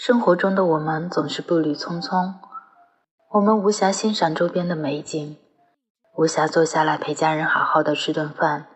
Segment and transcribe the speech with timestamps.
[0.00, 2.34] 生活中的我们总是步履匆匆，
[3.30, 5.36] 我们无暇欣赏周边的美景，
[6.14, 8.66] 无暇坐下来陪家人好好的吃顿饭，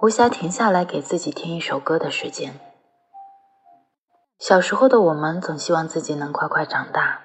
[0.00, 2.54] 无暇停下来给自己听一首歌的时间。
[4.38, 7.22] 小时候的我们总希望自己能快快长大，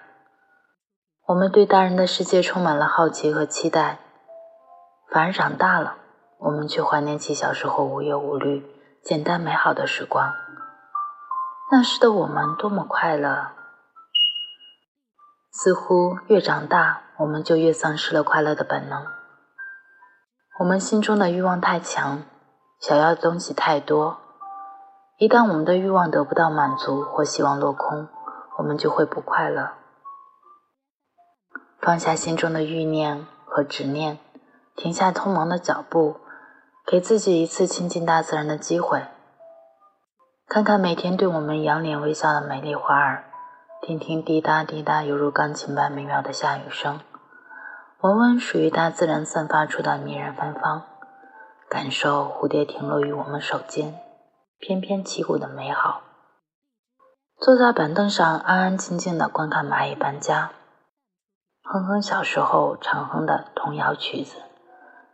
[1.27, 3.99] 我们对大人的世界充满了好奇和期待，
[5.11, 5.97] 反而长大了，
[6.39, 8.65] 我们却怀念起小时候无忧无虑、
[9.03, 10.33] 简单美好的时光。
[11.75, 13.47] 那时的我们多么快乐！
[15.49, 19.03] 似乎越长大，我们就越丧失了快乐的本能。
[20.59, 22.21] 我们心中的欲望太强，
[22.79, 24.19] 想要的东西太多。
[25.17, 28.07] 一旦我们的欲望得不到满足，或希望落空，
[28.59, 29.71] 我们就会不快乐。
[31.79, 34.19] 放下心中的欲念和执念，
[34.75, 36.17] 停下匆忙的脚步，
[36.85, 39.07] 给自己一次亲近大自然的机会。
[40.53, 43.23] 看看每天对我们仰脸微笑的美丽花儿，
[43.81, 46.99] 听听滴答滴答犹如钢琴般美妙的下雨声，
[48.01, 50.83] 闻闻属于大自然散发出的迷人芬芳，
[51.67, 53.95] 感受蝴蝶停落于我们手间，
[54.59, 56.03] 翩翩起舞的美好。
[57.39, 60.51] 坐在板凳上安安静静的观看蚂蚁搬家，
[61.63, 64.35] 哼哼小时候常哼的童谣曲子，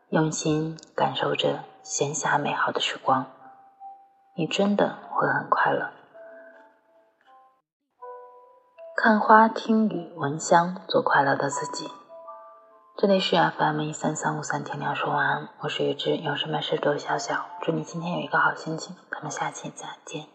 [0.10, 3.28] 用心感受着闲暇美好的时光。
[4.40, 5.90] 你真的会很快乐。
[8.96, 11.92] 看花、听雨、闻香，做快乐的自己。
[12.96, 17.48] 这里是 FM 一三三五三，天亮说晚安，我是雨之，有什么事都小小。
[17.62, 20.28] 祝你今天有一个好心情，咱们下期再见。